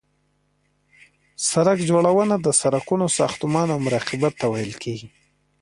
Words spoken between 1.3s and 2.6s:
سرک جوړونه د